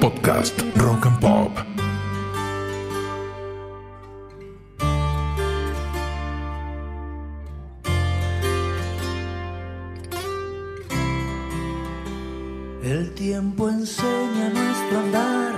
[0.00, 1.50] Podcast Rock and Pop.
[12.82, 15.54] El tiempo enseña nuestro andar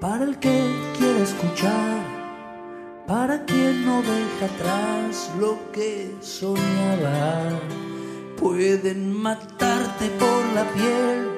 [0.00, 2.02] para el que quiere escuchar,
[3.06, 7.60] para quien no deja atrás lo que soñaba.
[8.36, 11.31] Pueden matarte por la piel,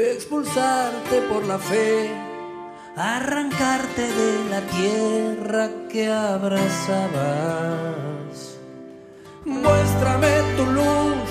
[0.00, 2.10] expulsarte por la fe,
[2.96, 7.22] arrancarte de la tierra que abrazabas.
[9.44, 11.28] Muéstrame tu luz,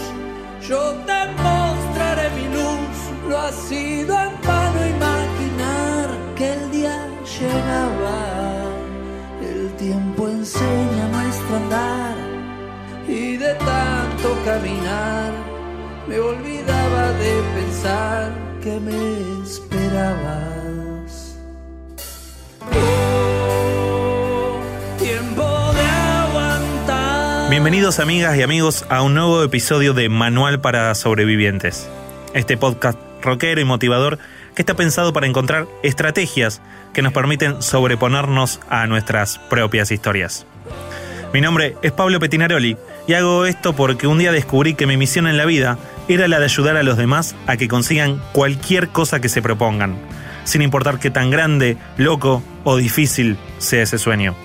[0.68, 2.98] yo te mostraré mi luz.
[3.30, 7.08] Lo ha sido en vano imaginar que el día
[7.40, 8.20] llegaba.
[9.42, 12.16] El tiempo enseña nuestro andar
[13.08, 15.32] y de tanto caminar
[16.08, 16.51] me pensar
[18.62, 21.36] que me esperabas.
[22.72, 24.60] Oh,
[25.00, 27.50] tiempo de aguantar.
[27.50, 31.90] Bienvenidos amigas y amigos a un nuevo episodio de Manual para Sobrevivientes.
[32.36, 34.20] Este podcast rockero y motivador
[34.54, 36.62] que está pensado para encontrar estrategias
[36.94, 40.46] que nos permiten sobreponernos a nuestras propias historias.
[41.34, 45.26] Mi nombre es Pablo Petinaroli y hago esto porque un día descubrí que mi misión
[45.26, 49.22] en la vida era la de ayudar a los demás a que consigan cualquier cosa
[49.22, 49.96] que se propongan,
[50.44, 54.36] sin importar qué tan grande, loco o difícil sea ese sueño.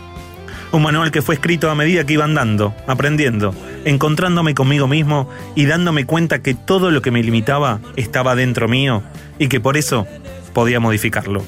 [0.72, 5.66] Un manual que fue escrito a medida que iba andando, aprendiendo, encontrándome conmigo mismo y
[5.66, 9.02] dándome cuenta que todo lo que me limitaba estaba dentro mío
[9.38, 10.06] y que por eso
[10.52, 11.44] podía modificarlo.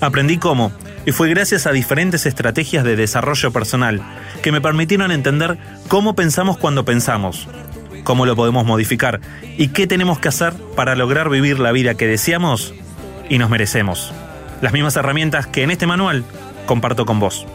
[0.00, 0.72] Aprendí cómo,
[1.06, 4.02] y fue gracias a diferentes estrategias de desarrollo personal
[4.42, 5.56] que me permitieron entender
[5.88, 7.48] cómo pensamos cuando pensamos,
[8.06, 9.20] cómo lo podemos modificar
[9.58, 12.72] y qué tenemos que hacer para lograr vivir la vida que deseamos
[13.28, 14.12] y nos merecemos.
[14.62, 16.24] Las mismas herramientas que en este manual
[16.66, 17.46] comparto con vos.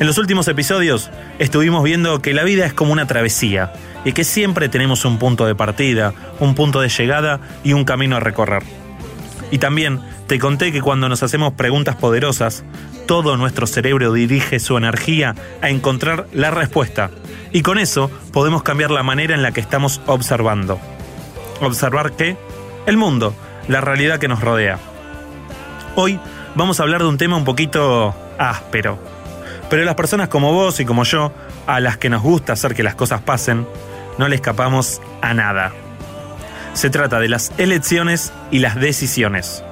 [0.00, 3.72] En los últimos episodios estuvimos viendo que la vida es como una travesía
[4.04, 8.16] y que siempre tenemos un punto de partida, un punto de llegada y un camino
[8.16, 8.64] a recorrer.
[9.50, 12.64] Y también te conté que cuando nos hacemos preguntas poderosas,
[13.06, 17.10] todo nuestro cerebro dirige su energía a encontrar la respuesta
[17.52, 20.80] y con eso podemos cambiar la manera en la que estamos observando.
[21.60, 22.36] ¿Observar qué?
[22.86, 23.34] El mundo,
[23.68, 24.78] la realidad que nos rodea.
[25.94, 26.20] Hoy
[26.54, 28.98] vamos a hablar de un tema un poquito áspero,
[29.70, 31.32] pero las personas como vos y como yo,
[31.66, 33.66] a las que nos gusta hacer que las cosas pasen,
[34.18, 35.72] no le escapamos a nada.
[36.76, 39.64] Se trata de las elecciones y las decisiones.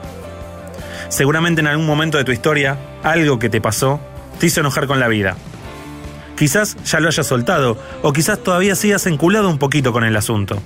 [1.11, 4.01] Seguramente en algún momento de tu historia, algo que te pasó
[4.41, 5.37] te hizo enojar con la vida.
[6.35, 10.63] Quizás ya lo hayas soltado, o quizás todavía sigas enculado un poquito con el asunto.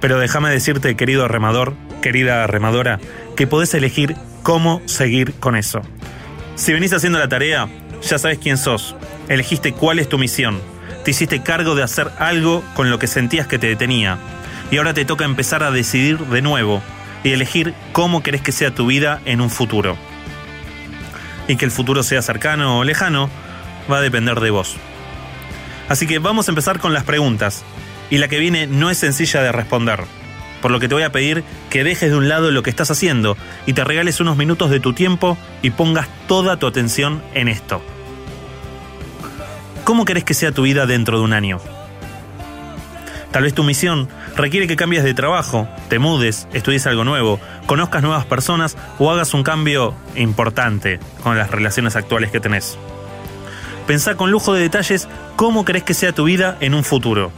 [0.00, 2.98] Pero déjame decirte, querido remador, querida remadora,
[3.36, 5.80] que podés elegir cómo seguir con eso.
[6.56, 7.68] Si venís haciendo la tarea,
[8.02, 8.96] ya sabes quién sos,
[9.28, 10.60] elegiste cuál es tu misión,
[11.04, 14.18] te hiciste cargo de hacer algo con lo que sentías que te detenía,
[14.70, 16.82] y ahora te toca empezar a decidir de nuevo
[17.24, 19.96] y elegir cómo querés que sea tu vida en un futuro.
[21.46, 23.30] Y que el futuro sea cercano o lejano
[23.90, 24.76] va a depender de vos.
[25.88, 27.64] Así que vamos a empezar con las preguntas,
[28.10, 30.00] y la que viene no es sencilla de responder,
[30.60, 32.90] por lo que te voy a pedir que dejes de un lado lo que estás
[32.90, 33.36] haciendo
[33.66, 37.82] y te regales unos minutos de tu tiempo y pongas toda tu atención en esto.
[39.84, 41.60] ¿Cómo querés que sea tu vida dentro de un año?
[43.30, 44.08] Tal vez tu misión
[44.38, 49.34] requiere que cambies de trabajo, te mudes, estudies algo nuevo, conozcas nuevas personas o hagas
[49.34, 52.78] un cambio importante con las relaciones actuales que tenés.
[53.86, 57.32] Pensá con lujo de detalles cómo querés que sea tu vida en un futuro.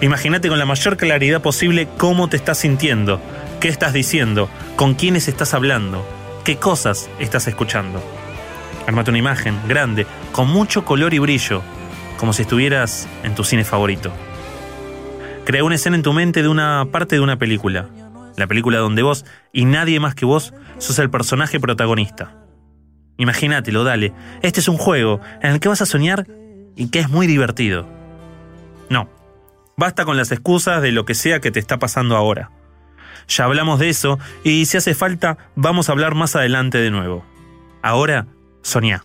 [0.00, 3.20] Imagínate con la mayor claridad posible cómo te estás sintiendo,
[3.60, 6.04] qué estás diciendo, con quiénes estás hablando,
[6.44, 8.02] qué cosas estás escuchando.
[8.88, 11.62] Armate una imagen grande, con mucho color y brillo,
[12.18, 14.12] como si estuvieras en tu cine favorito.
[15.44, 17.90] Crea una escena en tu mente de una parte de una película.
[18.36, 22.34] La película donde vos y nadie más que vos sos el personaje protagonista.
[23.18, 24.14] Imagínatelo, dale.
[24.42, 26.26] Este es un juego en el que vas a soñar
[26.76, 27.86] y que es muy divertido.
[28.88, 29.10] No,
[29.76, 32.50] basta con las excusas de lo que sea que te está pasando ahora.
[33.28, 37.24] Ya hablamos de eso y si hace falta vamos a hablar más adelante de nuevo.
[37.82, 38.26] Ahora,
[38.62, 39.02] soñá.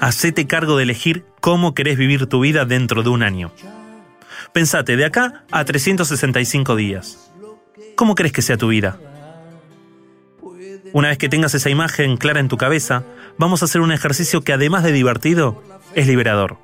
[0.00, 3.50] Hacete cargo de elegir cómo querés vivir tu vida dentro de un año.
[4.52, 7.30] Pensate, de acá a 365 días.
[7.94, 8.98] ¿Cómo crees que sea tu vida?
[10.92, 13.04] Una vez que tengas esa imagen clara en tu cabeza,
[13.38, 15.62] vamos a hacer un ejercicio que además de divertido,
[15.94, 16.58] es liberador.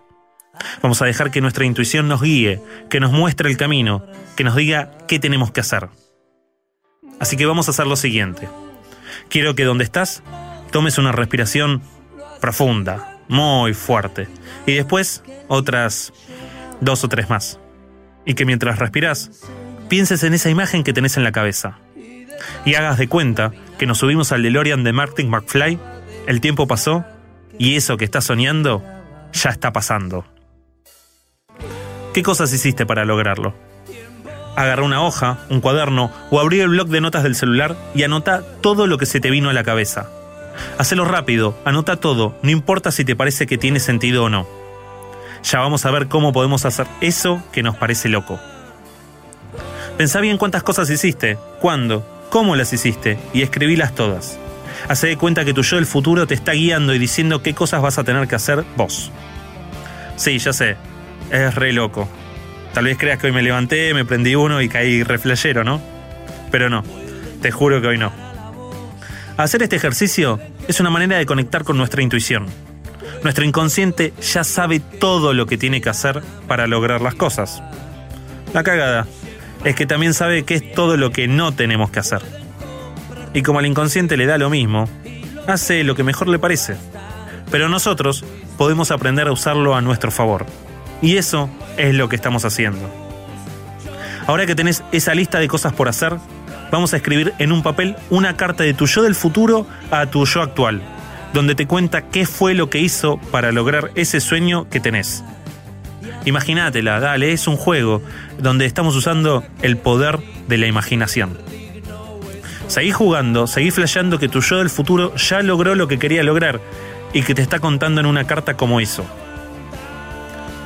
[0.82, 2.60] Vamos a dejar que nuestra intuición nos guíe,
[2.90, 4.04] que nos muestre el camino,
[4.34, 5.88] que nos diga qué tenemos que hacer.
[7.20, 8.48] Así que vamos a hacer lo siguiente.
[9.28, 10.22] Quiero que donde estás
[10.72, 11.82] tomes una respiración
[12.40, 14.28] profunda, muy fuerte,
[14.66, 16.12] y después otras
[16.80, 17.60] dos o tres más.
[18.26, 19.30] Y que mientras respiras,
[19.88, 21.78] pienses en esa imagen que tenés en la cabeza.
[22.64, 25.78] Y hagas de cuenta que nos subimos al DeLorean de Martin McFly,
[26.26, 27.04] el tiempo pasó
[27.58, 28.82] y eso que estás soñando
[29.32, 30.24] ya está pasando.
[32.12, 33.54] ¿Qué cosas hiciste para lograrlo?
[34.56, 38.42] Agarra una hoja, un cuaderno o abrí el blog de notas del celular y anota
[38.62, 40.08] todo lo que se te vino a la cabeza.
[40.78, 44.48] Hacelo rápido, anota todo, no importa si te parece que tiene sentido o no.
[45.46, 48.40] Ya vamos a ver cómo podemos hacer eso que nos parece loco.
[49.96, 54.40] Pensá bien cuántas cosas hiciste, cuándo, cómo las hiciste y escribílas todas.
[54.88, 57.80] Hacé de cuenta que tu yo del futuro te está guiando y diciendo qué cosas
[57.80, 59.12] vas a tener que hacer vos.
[60.16, 60.76] Sí, ya sé,
[61.30, 62.08] es re loco.
[62.74, 65.80] Tal vez creas que hoy me levanté, me prendí uno y caí reflejero, ¿no?
[66.50, 66.82] Pero no,
[67.40, 68.10] te juro que hoy no.
[69.36, 72.46] Hacer este ejercicio es una manera de conectar con nuestra intuición.
[73.26, 77.60] Nuestro inconsciente ya sabe todo lo que tiene que hacer para lograr las cosas.
[78.54, 79.08] La cagada
[79.64, 82.22] es que también sabe qué es todo lo que no tenemos que hacer.
[83.34, 84.88] Y como al inconsciente le da lo mismo,
[85.48, 86.76] hace lo que mejor le parece.
[87.50, 88.24] Pero nosotros
[88.56, 90.46] podemos aprender a usarlo a nuestro favor.
[91.02, 92.88] Y eso es lo que estamos haciendo.
[94.28, 96.16] Ahora que tenés esa lista de cosas por hacer,
[96.70, 100.24] vamos a escribir en un papel una carta de tu yo del futuro a tu
[100.26, 100.80] yo actual,
[101.36, 105.22] donde te cuenta qué fue lo que hizo para lograr ese sueño que tenés.
[106.24, 108.00] Imagínatela, dale, es un juego
[108.38, 110.18] donde estamos usando el poder
[110.48, 111.36] de la imaginación.
[112.68, 116.58] Seguí jugando, seguí flasheando que tu yo del futuro ya logró lo que quería lograr
[117.12, 119.04] y que te está contando en una carta como hizo.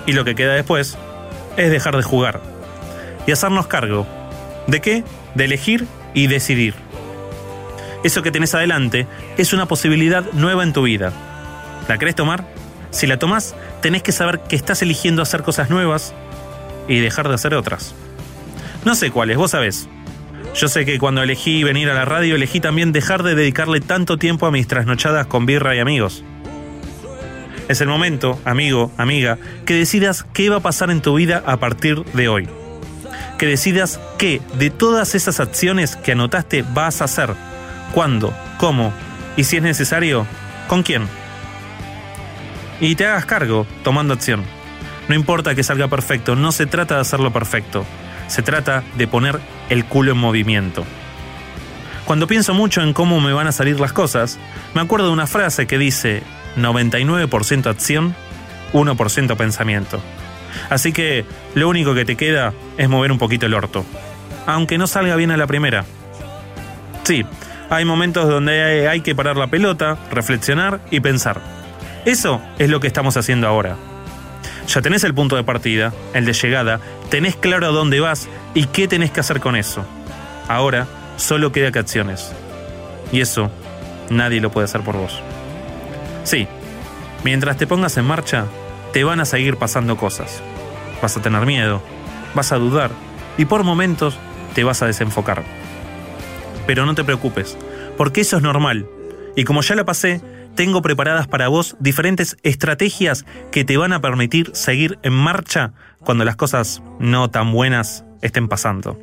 [0.06, 0.96] Y lo que queda después
[1.56, 2.40] es dejar de jugar
[3.26, 4.06] y hacernos cargo.
[4.68, 5.02] ¿De qué?
[5.34, 6.74] De elegir y decidir.
[8.02, 9.06] Eso que tenés adelante
[9.36, 11.12] es una posibilidad nueva en tu vida.
[11.88, 12.46] ¿La querés tomar?
[12.90, 16.14] Si la tomás, tenés que saber que estás eligiendo hacer cosas nuevas
[16.88, 17.94] y dejar de hacer otras.
[18.84, 19.88] No sé cuáles, vos sabés.
[20.54, 24.16] Yo sé que cuando elegí venir a la radio, elegí también dejar de dedicarle tanto
[24.16, 26.24] tiempo a mis trasnochadas con birra y amigos.
[27.68, 31.58] Es el momento, amigo, amiga, que decidas qué va a pasar en tu vida a
[31.58, 32.48] partir de hoy.
[33.38, 37.30] Que decidas qué de todas esas acciones que anotaste vas a hacer,
[37.92, 38.92] cuándo, cómo
[39.36, 40.26] y si es necesario,
[40.68, 41.06] con quién.
[42.80, 44.44] Y te hagas cargo tomando acción.
[45.08, 47.84] No importa que salga perfecto, no se trata de hacerlo perfecto,
[48.28, 50.84] se trata de poner el culo en movimiento.
[52.04, 54.38] Cuando pienso mucho en cómo me van a salir las cosas,
[54.74, 56.22] me acuerdo de una frase que dice,
[56.56, 58.14] 99% acción,
[58.72, 60.00] 1% pensamiento.
[60.68, 63.84] Así que lo único que te queda es mover un poquito el orto.
[64.46, 65.84] Aunque no salga bien a la primera.
[67.04, 67.24] Sí,
[67.70, 71.40] hay momentos donde hay que parar la pelota, reflexionar y pensar.
[72.04, 73.76] Eso es lo que estamos haciendo ahora.
[74.66, 76.80] Ya tenés el punto de partida, el de llegada,
[77.10, 79.84] tenés claro a dónde vas y qué tenés que hacer con eso.
[80.48, 80.86] Ahora
[81.16, 82.32] solo queda que acciones.
[83.12, 83.50] Y eso
[84.10, 85.20] nadie lo puede hacer por vos.
[86.24, 86.48] Sí,
[87.22, 88.46] mientras te pongas en marcha,
[88.92, 90.42] te van a seguir pasando cosas.
[91.00, 91.80] Vas a tener miedo,
[92.34, 92.90] vas a dudar
[93.38, 94.18] y por momentos
[94.54, 95.59] te vas a desenfocar.
[96.70, 97.58] Pero no te preocupes,
[97.96, 98.86] porque eso es normal.
[99.34, 100.20] Y como ya la pasé,
[100.54, 106.24] tengo preparadas para vos diferentes estrategias que te van a permitir seguir en marcha cuando
[106.24, 108.96] las cosas no tan buenas estén pasando.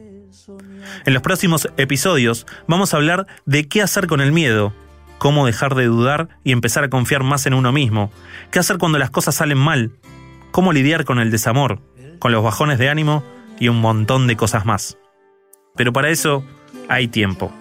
[1.05, 4.73] En los próximos episodios vamos a hablar de qué hacer con el miedo,
[5.17, 8.13] cómo dejar de dudar y empezar a confiar más en uno mismo,
[8.49, 9.91] qué hacer cuando las cosas salen mal,
[10.51, 11.81] cómo lidiar con el desamor,
[12.19, 13.25] con los bajones de ánimo
[13.59, 14.97] y un montón de cosas más.
[15.75, 16.45] Pero para eso
[16.89, 17.51] hay tiempo.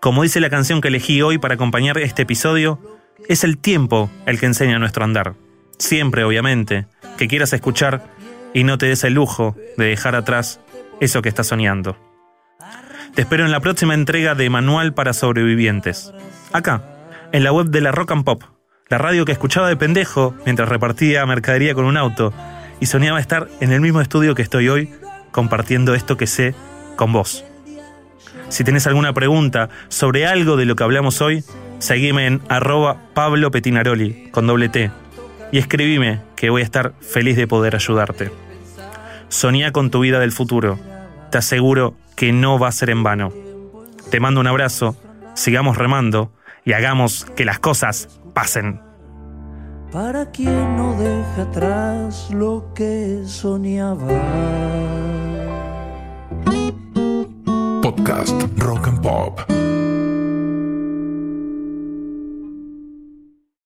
[0.00, 2.80] Como dice la canción que elegí hoy para acompañar este episodio,
[3.28, 5.34] es el tiempo el que enseña nuestro andar.
[5.78, 6.86] Siempre, obviamente,
[7.18, 8.06] que quieras escuchar
[8.54, 10.60] y no te des el lujo de dejar atrás
[11.00, 11.96] eso que estás soñando.
[13.14, 16.12] Te espero en la próxima entrega de Manual para Sobrevivientes.
[16.52, 16.82] Acá,
[17.32, 18.44] en la web de la Rock and Pop,
[18.88, 22.32] la radio que escuchaba de pendejo mientras repartía mercadería con un auto
[22.80, 24.90] y soñaba estar en el mismo estudio que estoy hoy
[25.32, 26.54] compartiendo esto que sé
[26.96, 27.44] con vos.
[28.48, 31.44] Si tenés alguna pregunta sobre algo de lo que hablamos hoy,
[31.78, 34.90] seguime en arroba Pablo Petinaroli con doble T
[35.52, 38.30] y escribime que voy a estar feliz de poder ayudarte.
[39.28, 40.78] Soñá con tu vida del futuro.
[41.30, 43.32] Te aseguro que no va a ser en vano.
[44.10, 44.96] Te mando un abrazo,
[45.34, 46.32] sigamos remando
[46.64, 48.80] y hagamos que las cosas pasen.
[49.92, 54.06] Para quien no deja atrás lo que soñaba.
[57.96, 59.48] Podcast Rock and Pop.
[59.48, 59.65] Pop.